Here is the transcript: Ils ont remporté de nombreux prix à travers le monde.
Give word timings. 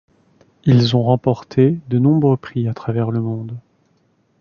Ils 0.63 0.95
ont 0.95 1.03
remporté 1.03 1.79
de 1.89 1.99
nombreux 1.99 2.35
prix 2.35 2.67
à 2.67 2.73
travers 2.73 3.11
le 3.11 3.21
monde. 3.21 3.59